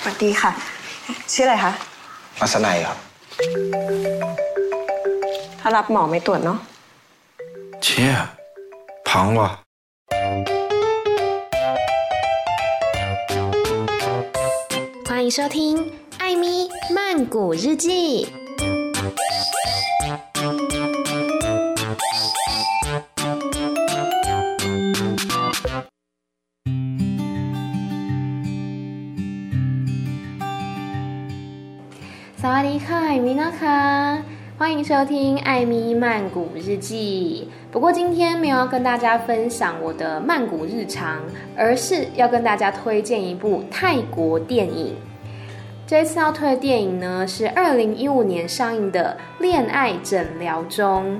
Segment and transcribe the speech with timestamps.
[0.00, 0.50] สวัสดีค่ะ
[1.32, 1.72] ชื่ออะไรคะ
[2.40, 2.96] อัศนัยครับ
[5.60, 6.58] ถ้ารับหมอไม่ตรวจเนาะ
[7.82, 8.12] เชี่ย
[9.08, 9.50] พังว่ะ
[15.08, 15.58] 欢迎收听《
[16.22, 16.44] 艾咪
[16.96, 17.86] 曼谷日记》。
[33.59, 34.17] 哈，
[34.57, 37.49] 欢迎收听《艾咪曼谷日记》。
[37.73, 41.19] 不过今天没有要跟大家分享我的曼谷日常，
[41.57, 44.95] 而是要跟大家推荐一部泰国电影。
[45.85, 51.15] 这次要推的电影呢，是二零一五年上映的《恋爱诊疗中》。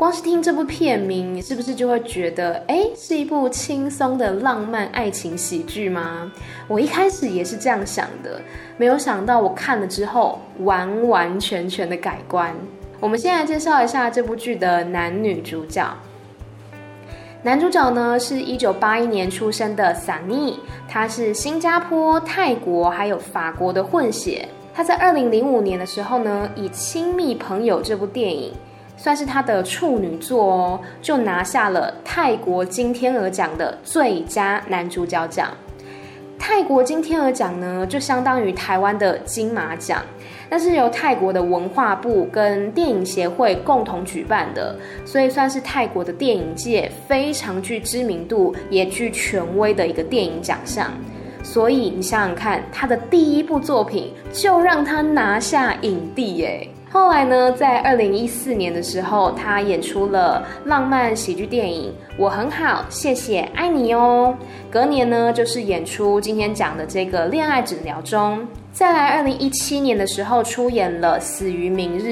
[0.00, 6.32] 光是听这部片名，你是不是就会觉得，哎，是一部轻松的浪漫爱情喜剧吗？
[6.68, 8.40] 我一开始也是这样想的，
[8.78, 12.56] 没有想到我看了之后，完完全全的改观。
[12.98, 15.86] 我们先来介绍一下这部剧的男女主角。
[17.42, 20.54] 男主角呢，是一九八一年出生的 Sunny，
[20.88, 24.48] 他是新加坡、泰国还有法国的混血。
[24.72, 28.54] 他在二零零五年的时候呢，以《亲密朋友》这部电影。
[29.02, 35.48] 算是他的处女作哦，就拿下了泰国金天鹅奖的最佳男主角奖。
[36.38, 40.02] 泰国金天鹅奖呢，就相当于台湾的金马奖，
[40.50, 50.90] 那是由泰国的文化部跟电影协会共同举办的，所以算是泰国的电影界非常具知名度也具权威的一个电影奖项。
[51.42, 56.68] 所以你想想看，他的第一部作品就让他拿下影帝耶。
[56.92, 64.36] 后来呢，在二零一四年的时候，他演出了浪漫喜剧电影《我很好，谢谢爱你哦》。
[64.72, 68.40] 隔年呢，就是演出今天讲的这个《恋爱诊疗中》。
[68.72, 72.08] 再来，二零一七年的时候，出演了《死于明日》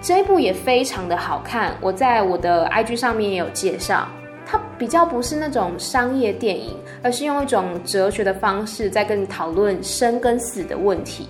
[0.00, 1.76] 这一部也非常的好看。
[1.82, 4.08] 我在我的 IG 上面也有介绍，
[4.46, 11.28] 它比较不是那种商业电影，而是用一种哲学的方式在跟你讨论生跟死的问题。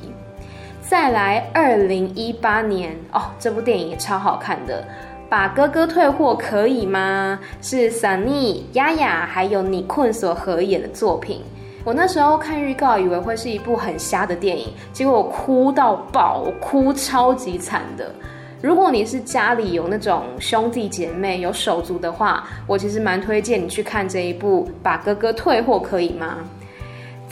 [0.92, 4.86] 再来，二零一八年哦，这部电影也超好看的，
[5.26, 7.40] 把哥哥退货可以吗？
[7.62, 11.40] 是 Sunny、雅雅还有你困所合演的作品。
[11.82, 18.14] 我那时候看预告，以为会是一部很瞎的电影，结果我哭到爆，我哭超级惨的。
[18.60, 26.36] 如果你是家里有那种兄弟姐妹有手足的话，我其实蛮推荐你去看这一部《把哥哥退货可以吗》。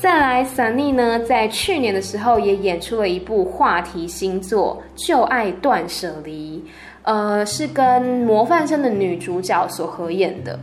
[0.00, 6.56] 再来，Sunny 呢，在去年的时候也演出了一部话题新作《旧爱断舍离》，
[7.02, 10.58] 呃，是跟模范生的女主角所合演的。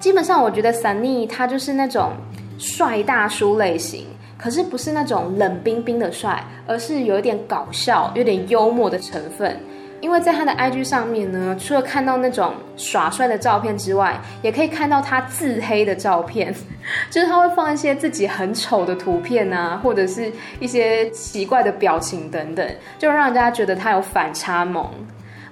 [0.00, 2.10] 基本上，我觉得 Sunny 他就是那种
[2.58, 9.56] 帅大叔类型，可是不是那种冷冰冰的帅，而是有一点搞笑、有点幽默的成分。
[10.04, 16.54] 因为在他的 IG 上面呢，除了看到那种耍帅的照片之外，也可以看到他自黑的照片，
[17.10, 24.86] 就是他会放一些自己很丑的图片啊，或者是一些奇怪的表情等等，就让人家觉得他有反差萌。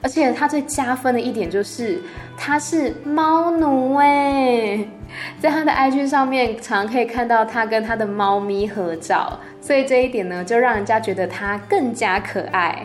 [0.03, 1.99] 而且他最加分的一点就是
[2.37, 4.85] 他是猫奴哎，
[5.41, 12.85] 在他的 IG 上面常常可以看到他跟他的猫咪合照，所以这一点呢，就让人家觉得他更加可爱。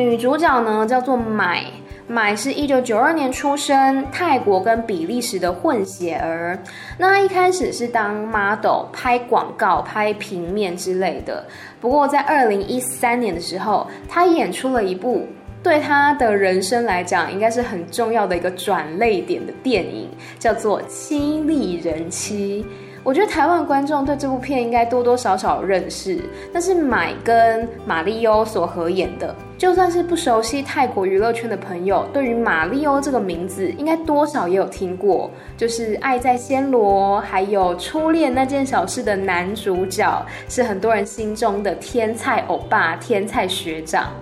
[0.00, 1.64] 女主角呢叫做买，
[2.06, 6.58] 买是一九九二年出生，泰国跟比利时的混血儿。
[6.98, 11.44] 那她一开始是当 model，拍广告、拍平面之类的。
[11.80, 15.28] 不过在二零一三年的时候，她演出了一部
[15.62, 22.64] 对她的人生来讲应该是很重要的一个转捩点的电影，叫做《凄厉人妻》。
[23.02, 26.20] 我觉得台湾观众对这部片应该多多少少认识，
[26.52, 29.34] 那是买跟马利欧所合演的。
[29.56, 35.30] 就算是不熟悉泰国娱乐圈的朋友，对于马利欧这个名字，应该多少也有听过。
[35.56, 44.12] 就是《爱在暹罗》还有《初恋那件小事》的男主角，是很多人心中的天菜欧巴、天菜学长。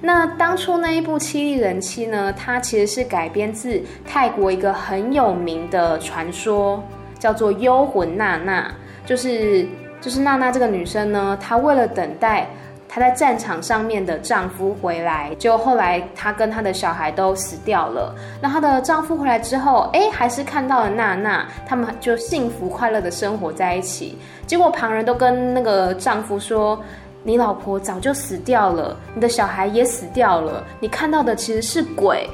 [0.00, 6.80] 那当初那一部《凄厉人妻》呢，它其实是改编自泰国一个很有名的传说。
[7.18, 8.70] 叫做幽魂娜娜，
[9.04, 9.66] 就是
[10.00, 12.46] 就是娜娜这个女生呢，她为了等待
[12.88, 18.14] 她在战场上面的丈夫回来，就后来她跟她的小孩都死掉了。
[18.40, 24.16] 那她的丈夫回来之后，哎，还是看到了娜娜，他们就幸福快乐的生活在一起。
[24.46, 26.80] 结果旁人都跟那个丈夫说
[27.22, 32.26] ：“你老婆早就死掉了，你的小孩也死掉了，你看到的其实是鬼。”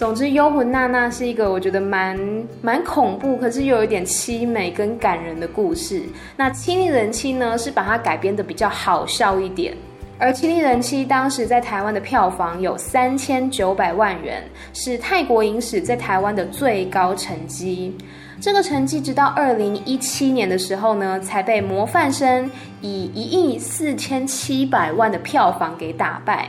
[0.00, 2.18] 总之，《幽魂娜娜》是一个我觉得蛮
[2.62, 6.02] 蛮恐怖，可是又有一点凄美跟感人的故事。
[6.38, 9.76] 那《凄厉人妻》呢，是把它改编的比较好笑一点。
[10.18, 14.42] 而《凄厉人妻》当时在台湾的票房有三千九百万元，
[14.72, 17.94] 是泰国影史在台湾的最高成绩。
[18.40, 22.46] 这个成绩直到二零一七年的时候呢，才被《模范生》
[22.80, 26.48] 以一亿四千七百万的票房给打败。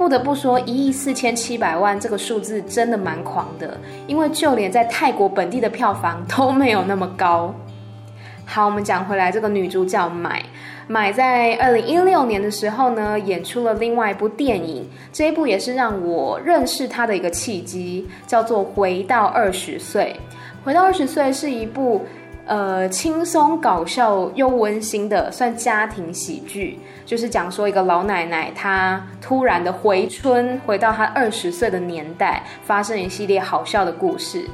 [0.00, 7.54] 不得不说，一亿四千七百万这个数字真的蛮狂的，因为就连在泰国本地的票房都没有那么高。
[8.46, 10.42] 好，我们讲回来，这个女主角买
[10.88, 20.16] 买在二零一六年的时候呢，演出了另外一部电影，这一部也是让我认识她的一个契机，叫做《回到二十岁》。
[20.64, 22.06] 《回到二十岁》是一部。
[22.50, 34.50] 呃，轻松搞笑又温馨的，算家庭喜剧，就是讲说一个老奶奶她突然的回春，回到她二十岁的年代，发生一系列好笑的故事。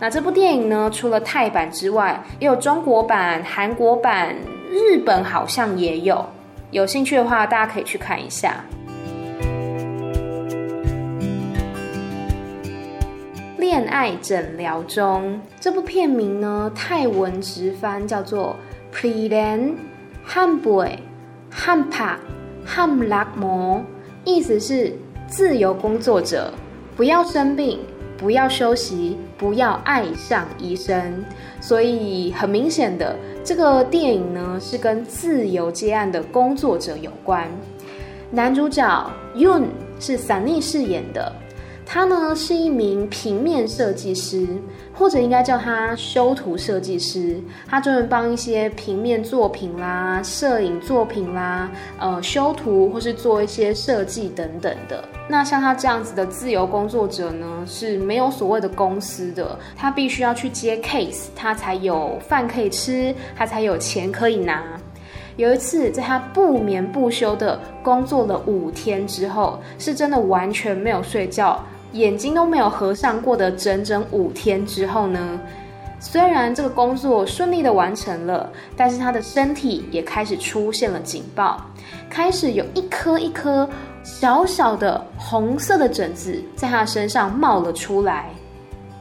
[0.00, 4.34] 那这部电影呢，除了泰版之外，也有中国版、韩国版、
[4.68, 6.26] 日本好像也有。
[6.72, 8.56] 有兴趣的话，大家可以去看一下。
[13.66, 18.54] 恋爱诊疗中，这部片名呢，泰文直翻叫做
[18.94, 19.74] Prelan
[20.24, 20.92] Hamboy
[21.52, 22.14] Hampa
[22.64, 23.80] Hamlakmo，
[24.22, 24.92] 意思是
[25.26, 26.52] 自由工作者，
[26.96, 27.80] 不要生病，
[28.16, 31.24] 不要休息，不要爱上医生。
[31.60, 37.50] 所以很明显的，这个电影呢是跟自由接案的工作者有关。
[38.30, 39.64] 男主角 Yoon
[39.98, 41.34] 是 Sunny 饰演的。
[41.88, 44.44] 他呢是一名平面设计师，
[44.92, 47.40] 或者应该叫他修图设计师。
[47.68, 55.02] 他专门帮一些平面作品啦、摄影作品啦，呃，修图或是做一些设计等等的。
[55.28, 64.64] 那像他这样子的自由工作者呢，是没有所谓的公司的，他必须要去接 case，他才有饭可以吃，他才有钱可以拿。
[65.36, 71.62] 有一次，在他不眠不休的工作了五天之后，是真的完全没有睡觉。
[71.96, 75.40] 眼睛都没有合上过的整整五天之后呢，
[75.98, 81.60] 虽然这个工作顺利的完成了，但是他的身体也开始出现了警报，
[82.10, 83.68] 开始有一颗一颗
[84.02, 88.26] 小小的红色的疹子在他身上冒了出来。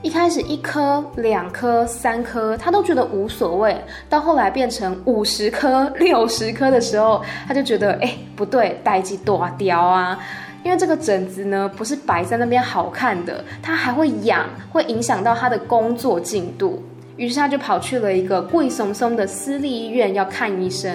[0.02, 3.76] 一开始一颗、两颗、三颗，他都觉得无所谓，
[4.08, 10.20] 到后来变成五十颗、六十颗的时候，他就觉得哎，不对，代志大掉啊。
[10.66, 16.82] 因为这个疹子呢，不是摆在那边好看的，它还会痒，会影响到他的工作进度。
[17.18, 20.92] 于是他就跑去了一个贵松松的私立医院要看医生。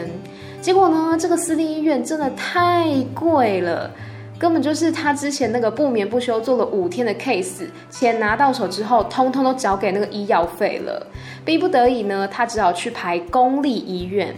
[0.61, 2.85] 结果呢，这个私立医院真的太
[3.15, 3.89] 贵了，
[4.41, 11.07] 根本就是他之前那个不眠不休做了五天的 case，钱拿到手之后，通通都交给那个医药费了。
[11.45, 14.35] 逼不得已呢，他只好去排公立医院。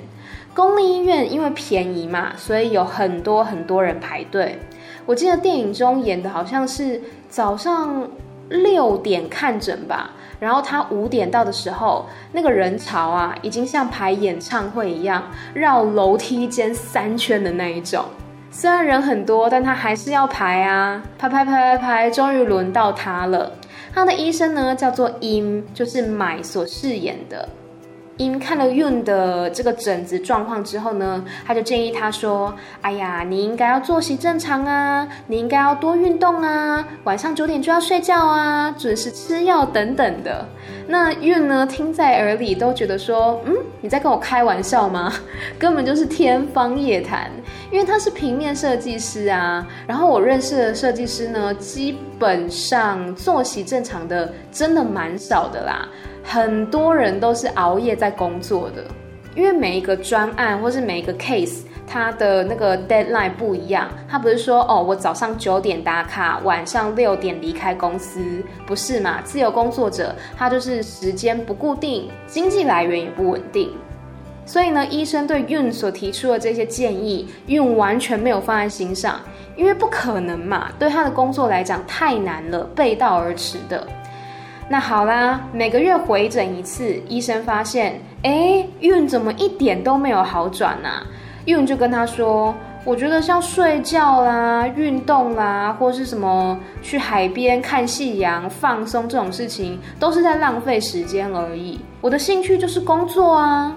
[0.55, 4.58] 公立医院因为便宜嘛，所以有很多很多人排队。
[5.06, 8.08] 我记得电影中演的好像是早上
[8.49, 15.22] 六点看诊吧，然后他五点到的时候，那个人潮啊，已经像排演唱会一样
[15.54, 18.04] 绕楼梯间三圈的那一种。
[18.50, 23.52] 虽然人很多，但他还是要排啊，排排排排排，终于轮到他了。
[23.94, 27.48] 他的医生呢，叫做 Im，就是买所饰演的。
[28.24, 40.46] 因看了运的这个疹子状况之后呢，他就建议他说：“哎呀，你应该要作息正常啊，你应该要多运动啊，晚上九点就要睡觉啊，准时吃药等等的。”
[40.88, 45.12] 那运呢，听在耳里都觉得说：“嗯，你在跟我开玩笑吗？
[45.58, 47.31] 根本就是天方夜谭，
[47.70, 49.67] 因为他是平面设计师啊。
[49.86, 55.88] 然后我认识的设计师呢，基本上作息正常的真的蛮少的啦。”
[56.24, 58.84] 很多人都是熬夜在工作的，
[59.34, 63.88] 因为每一个专案或是每一个 case，它的那个 deadline 不一样。
[64.08, 68.20] 他不是说哦，我早上九点打卡，晚上六点离开公司，
[68.67, 69.20] 不是嘛？
[69.22, 73.70] 自由工作者他就是时间不固定，经济来源也不稳定。
[74.44, 79.20] 所以呢，医生对运所提出的这些建议运完全没有放在心上，
[79.56, 83.86] 因为不可能嘛，对他的工作来讲太难了，背道而驰的。
[84.69, 91.04] 那好啦，每个月回诊一次，医生发现，哎，Yoon 怎么一点都没有好转啊
[91.44, 92.54] 孕就跟他说
[92.86, 101.81] ：“我觉得像睡觉啦、运动啦，或是什么去海边看夕阳、放松这种事情，都是在浪费时间而已。
[102.00, 103.76] 我的兴趣就是工作啊。”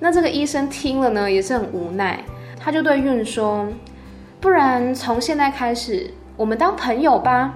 [0.00, 2.18] 那这个医生听了呢，也是很无奈，
[2.58, 3.66] 他就对孕说
[4.40, 7.52] ：“不然从现在开始，我们当朋友吧。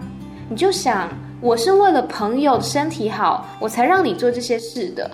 [0.51, 1.09] 你就想。”
[1.41, 5.09] 我是为了朋友身体好，我才让你做这些事的。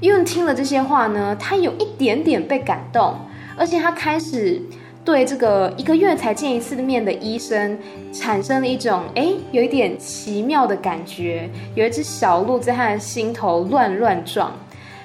[0.00, 3.16] 因为听了这些话呢，他有一点点被感动，
[3.56, 4.62] 而且他开始
[5.04, 7.76] 对这个一个月才见一次面的医生
[8.12, 14.52] 产生了一种诶，有一点奇妙的感觉，有一只小鹿在他的心头乱乱撞。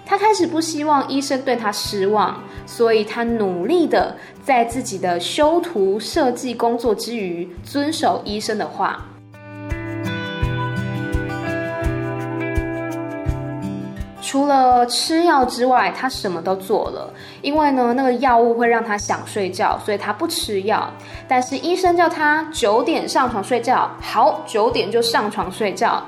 [0.06, 9.04] 他开始不希望医生对他失望，所以他努力的在自己的修图设计工作之余，遵守医生的话。
[14.30, 17.12] 除了吃药之外，他什么都做了。
[17.42, 20.88] 因为呢，那个药物会让他想睡觉，所以他不吃药。
[21.28, 26.06] 但是医生叫他九点上床睡觉，好，九点就上床睡觉。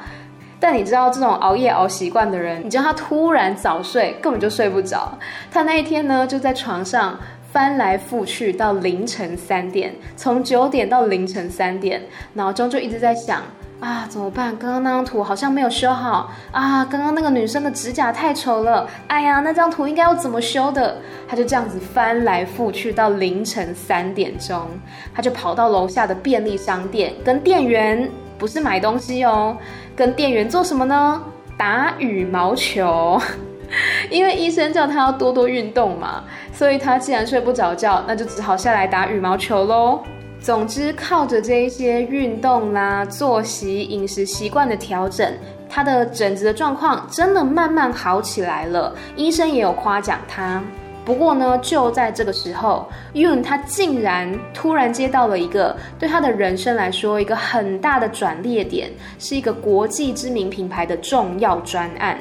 [0.59, 5.17] 但你知道这种熬夜熬习惯的人，你叫他突然早睡，根本就睡不着。
[5.49, 7.17] 他那一天呢，就在床上
[7.51, 11.99] 翻来覆去到凌晨三点，从九点到凌晨三点，
[12.33, 13.41] 脑中就一直在想。
[13.81, 14.55] 啊，怎么办？
[14.57, 16.85] 刚刚那张图好像没有修好啊！
[16.85, 20.97] 刚刚那个女生的指甲太丑了，哎呀，那张图应该要怎么修的？
[21.27, 24.67] 他就这样子翻来覆去到凌晨三点钟，
[25.15, 28.07] 他就跑到楼下的便利商店，跟店员
[28.37, 29.57] 不是买东西哦，
[29.95, 31.19] 跟店员做什么呢？
[31.57, 33.19] 打羽毛球，
[34.11, 36.23] 因为医生叫他要多多运动嘛，
[36.53, 40.03] 所以他既然睡不着觉，那就只好下来打羽毛球喽。
[40.41, 45.31] 总之，靠着这一些运动啦、作息、饮食习惯的调整，
[45.69, 48.95] 他的疹子的状况真的慢慢好起来了。
[49.15, 50.59] 医生也有夸奖他。
[51.05, 62.17] 不过呢，就在这个时候，Yoon 他竟然突然接到了一个对他的人生来说一个很大的转捩点，是一个国际知名品牌的重要专案。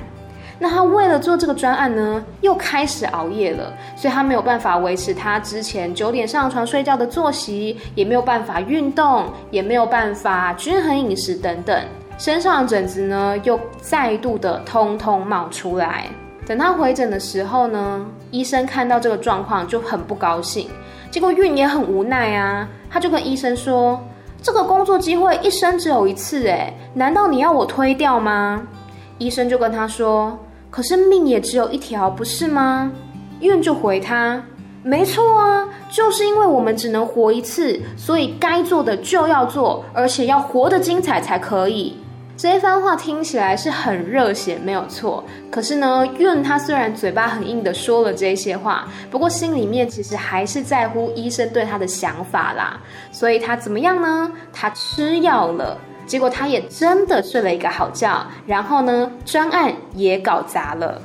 [0.63, 11.83] 那他为了做这个专案呢，又开始熬夜了，所以他没有办法维持他之前九点上床睡觉的作息，也没有办法运动，也没有办法均衡饮食等等，
[12.19, 16.05] 身上的疹子呢又再度的通通冒出来。
[16.47, 20.69] 等他回诊的时候呢，医生看到这个状况就很不高兴，
[21.11, 23.99] 结果韵也很无奈啊，他就跟医生说
[24.43, 28.61] ：“这个工作机会一生只有一次，诶，难道你要我推掉吗？”
[29.17, 30.39] 医生就跟他说。
[30.71, 32.91] 可是命也只有一条，不是吗？
[33.41, 34.43] 韵就回他：
[34.83, 41.97] 没错啊，就是因为我们只能活一次，所以该做的就要做，而且要活得精彩才可以。
[42.37, 45.23] 这一番话听起来是很热血，没有错。
[45.51, 52.81] 可是呢，韵他虽然嘴巴很硬的说了这些话，不过心里面其实还是在乎医生对他的想法啦。
[53.13, 54.33] 所以他怎么样呢？
[54.53, 55.77] 他吃药了。
[56.11, 61.01] 结果他也真的睡了一个好觉，然后呢，专案也搞砸了。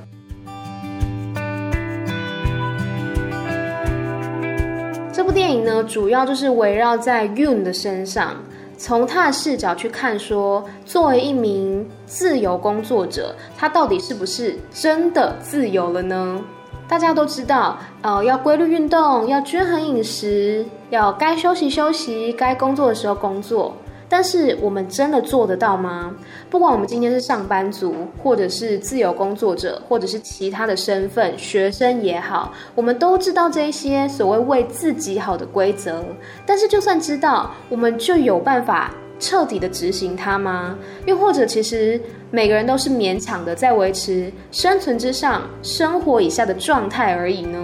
[5.13, 8.33] 这部电影呢，主要就是围绕在 Yoon 的身上，
[8.79, 16.41] 从他的视角去看说，作为一名自由工作者，他到底是不是真的自由了呢？
[16.87, 23.77] 大家都知道，呃，要规律运动，要均衡饮食，要该休息休息，该工作的时候工作。
[24.07, 26.15] 但是我们真的做得到吗？
[26.49, 36.03] 不管我们今天是上班族，或者是自由工作者，或者是其他的身份，学生也好，我们都知道这些所谓为自己好的规则。
[36.45, 40.77] 但是就算知道，我们就有办法彻底的执行它吗？
[41.05, 47.57] 又或者，其实每个人都是勉强的在维持生存之上、生活以下的状态而已呢？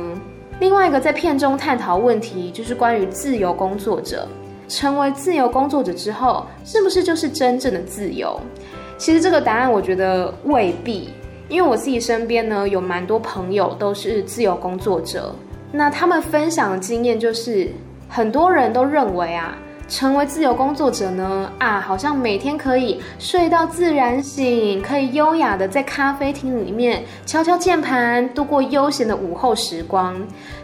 [0.60, 4.28] 另外一个在片中探讨问题，就是关于自由工作者。
[4.72, 8.40] 成为自由工作者之后，是不是就是真正的自由？
[8.98, 11.10] 其实这个答案我觉得未必，
[11.50, 15.36] 因为我自己身边呢有蛮多朋友都是自由工作者，
[15.74, 17.70] 那他们分享的经验就是，
[18.08, 19.58] 很多人都认为啊。
[19.92, 30.16] 成为自由工作者呢，啊，好像每天可以睡到自然醒，可以优雅的在咖啡厅里面敲敲键盘，度过悠闲的午后时光。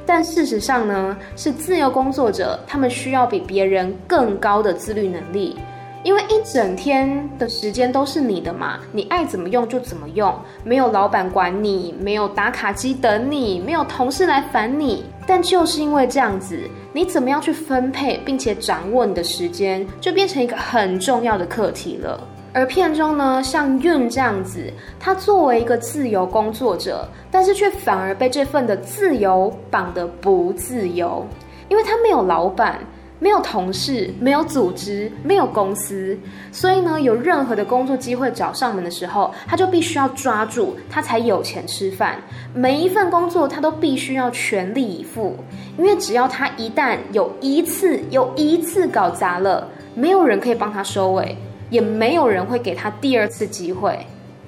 [0.05, 5.57] 但事实上呢，是自由工作者，他们需要比别人更高的自律能力。
[6.03, 15.03] 因为一整天的时间都是你的嘛，你爱怎么用就怎么用，没有老板管你，没有打卡机等你，没有同事来烦你。
[15.27, 16.57] 但就是因为这样子，
[16.93, 22.19] 你怎么样去分配并且掌握你的时间，就变成一个很重要的课题了。
[22.53, 31.23] 而片中呢，像 Yun 这样子，他作为一个自由工作者，但是却反而被这份的自由绑得不自由，
[31.67, 32.79] 因为他没有老板。
[33.19, 36.17] 没有同事，没有组织，没有公司，
[36.51, 42.19] 所以呢，有任何的工作机会找上门的时候，他就必须要抓住，他才有钱吃饭。
[42.53, 45.35] 每一份工作他都必须要全力以赴，
[45.77, 51.35] 因为只要他一旦有一次有一次搞砸了，没有人可以帮他收尾，
[51.69, 53.97] 也没有人会给他第二次机会。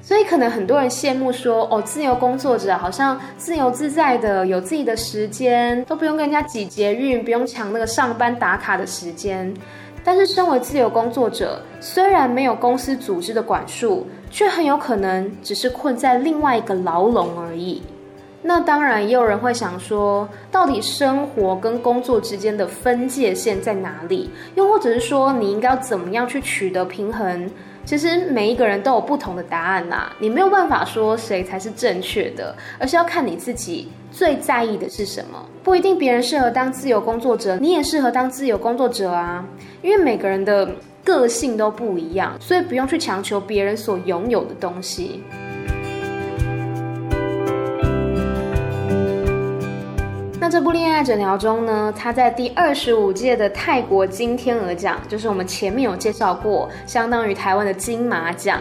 [0.10, 9.54] 所以可能很多人羡慕说，哦，自由工作者好像自由自在的，有自己的时间，都不用跟人家挤捷运，不用抢那个上班打卡的时间。
[10.04, 17.84] 但是身为自由工作者，虽然没有公司组织的管束，却很有可能只是困在另外一个牢笼而已。
[18.42, 24.32] 那当然，也有人会想说，到底生活跟工作之间的分界线在哪里？
[24.56, 27.48] 又或者是说，你应该要怎么样去取得平衡？
[27.89, 35.43] 其实每一个人都有不同的答案啊，你没有办法说谁才是正确的，而是要看你自己最在意的是什么。
[35.63, 39.43] 不一定别人适合当自由工作者，你也适合当自由工作者啊，
[39.81, 40.69] 因为每个人的
[41.03, 45.24] 个性都不一样，所以不用去强求别人所拥有的东西。
[50.50, 58.60] 这部恋爱诊疗中呢，他在第二十五届的泰国金天鹅奖，就是我们前面有介绍过，相当于台湾的金马奖，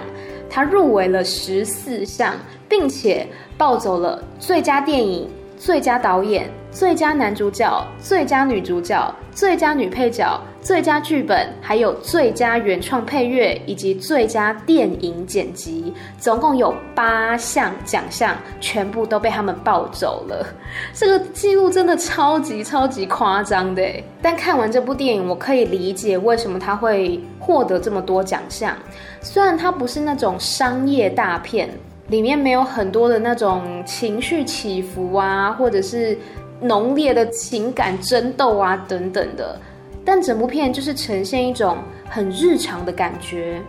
[0.50, 2.34] 他入围了十四项，
[2.68, 3.26] 并且
[3.56, 10.40] 抱走了最佳电影、最佳导演、最佳男主角、最佳女主角、最佳女配角。
[10.60, 20.46] 最佳剧本，还有最佳原创配乐，以及最佳电影剪辑，总共有八项奖项，全部都被他们抱走了。
[20.94, 23.82] 这个记录真的超级超级夸张的。
[24.22, 28.72] 但看完这部电影，我可以理解为什么他会获得这么多奖项。
[29.20, 31.70] 虽然它不是那种商业大片，
[32.08, 36.18] 里面没有很多的那种情绪起伏啊，或者是
[36.60, 39.58] 浓烈的情感争斗啊等等的。
[40.04, 41.76] 但整部片就是呈现一种
[42.08, 43.60] 很日常的感觉，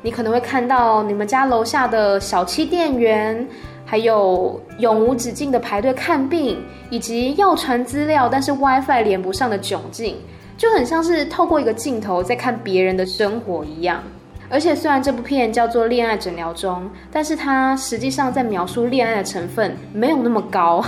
[0.00, 3.46] 你可能会看到你们家楼下的小七店员，
[3.84, 10.16] 还有永无止境的排队看病，以及要传资料但是 WiFi 连不上的窘境，
[10.56, 14.02] 就很像是透过一个镜头在看别人的生活一样。
[14.48, 20.82] 而且虽然这部片叫做《恋爱诊疗中》，但是它实际上在描述恋爱的成分没有那么高。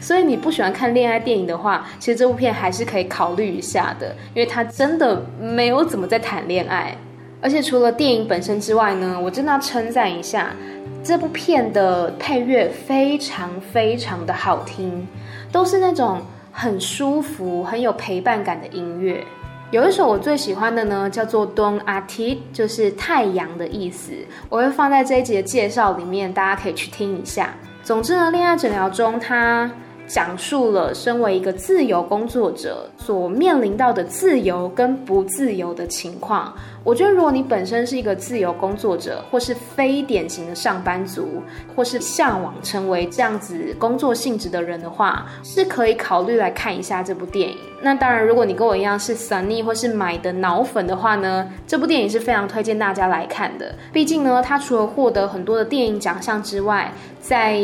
[0.00, 6.96] 所以你不喜欢看恋爱电影的话，其实这部片还是可以考虑一下的，因为它真的没有怎么在谈恋爱。
[7.40, 10.54] 而且除了电影本身之外呢，我真的要称赞一下
[11.02, 15.06] 这部片的配乐，非常非常的好听，
[15.50, 19.24] 都是那种很舒服、很有陪伴感的音乐。
[19.72, 24.12] 有一首我最喜欢的呢，叫做 Donati，就是太阳的意思，
[24.48, 27.54] 我会放在这一集的介绍里面，大家可以去听一下。
[27.82, 29.68] 总之呢，恋爱诊疗中，他
[30.06, 36.54] 讲述了身为一个自由工作者所面临到的自由跟不自由的情况。
[36.84, 41.42] 我觉得，如果你本身是一个自由工作者，或是非典型的上班族，
[41.76, 47.56] 或是向往成为这样子工作性质的人的话，是可以考虑来看一下这部电影。
[47.80, 53.74] 那当然，如果你跟我一样是 Sunny 或是买的脑粉的话呢，这部电影是非常推荐大家来看的。
[53.92, 57.60] 毕竟呢，它除了获得很多的电影奖项之外，在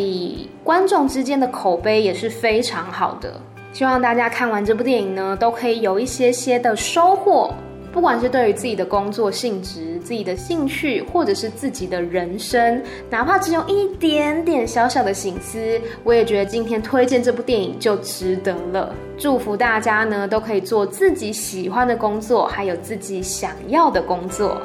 [0.62, 3.40] 观众之间的口碑也是非常好的。
[3.72, 7.52] 希望大家看完这部电影呢，都可以有一些些的收获。
[7.92, 18.94] 不管是对于自己的工作性质、自己的兴趣，或者是自己的人生，哪怕只有一点点小小的省思，我也觉得今天推荐这部电影就值得了。
[19.16, 24.61] 祝福大家呢，都可以做自己喜欢的工作，还有自己想要的工作。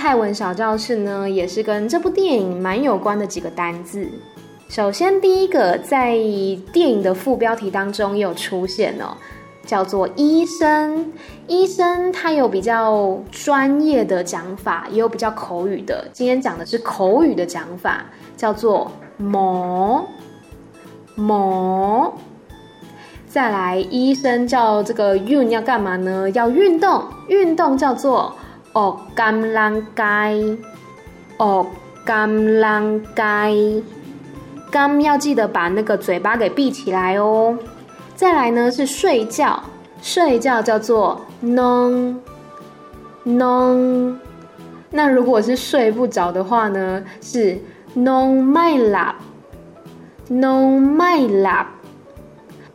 [0.00, 4.08] 泰文小教室呢，也是跟这部电影蛮有关的几个单字。
[4.66, 6.12] 首先，第一个在
[6.72, 9.12] 电影的副标题当中也有出现哦，
[9.66, 11.12] 叫做医生。
[11.46, 16.08] 医生他有比较专业的讲法，也有比较口语的。
[16.14, 18.06] 今天讲的是口语的讲法，
[18.38, 20.02] 叫做模
[21.14, 22.10] 模。
[23.28, 26.30] 再来，医生叫这个运要干嘛呢？
[26.30, 28.34] 要运动，运动叫做。
[28.72, 30.34] 哦，甘浪盖，
[31.38, 31.66] 哦，
[32.04, 33.52] 甘浪盖，
[34.70, 37.58] 甘要记得把那个嘴巴给闭起来哦。
[38.14, 39.60] 再来呢是睡觉，
[40.00, 42.16] 睡觉叫做 nong
[43.24, 44.14] nong。
[44.90, 47.58] 那如果是睡不着的话呢，是
[47.96, 49.14] nong mai lap
[50.28, 51.66] nong mai lap。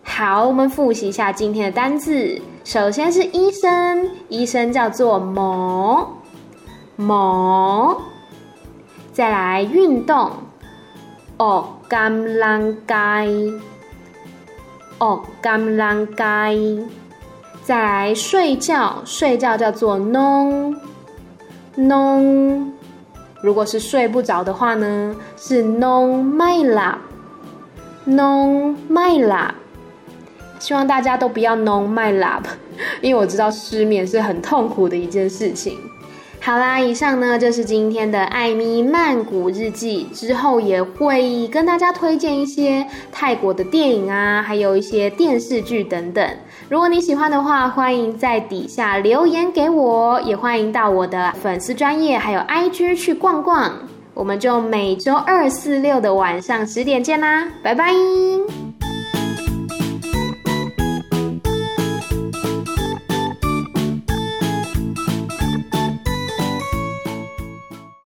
[0.03, 2.41] 好，我们复习一下今天的单字。
[2.65, 6.17] 首先是医生，医生叫做模
[6.95, 8.01] 模。
[9.13, 10.31] 再来运动，
[11.37, 13.27] 哦，甘浪盖，
[14.97, 16.55] 哦，甘浪盖。
[17.63, 20.75] 再来睡觉，睡觉叫做 nong
[21.77, 22.71] nong
[23.41, 29.53] 如果是睡不着的话呢，是 nong mai lap，nong mai lap。
[30.59, 32.43] 希望大家都不要 nong mai lap，
[33.01, 35.77] 因为我知道失眠是很痛苦的一件事情。
[36.41, 40.07] 好啦，以上呢就是今天的艾咪曼谷日记。
[40.13, 46.23] 之后也会跟大家推荐一些泰国的电影啊，还有一些电视剧等等。
[46.69, 53.71] 如果你喜欢的话，欢迎在底下留言给我，也欢迎到我的粉丝专业还有 IG 去逛逛。
[54.13, 57.91] 我们就每周二、四、六的晚上十点见啦，拜拜。